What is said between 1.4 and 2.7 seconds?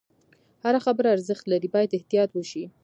لري، باید احتیاط وشي.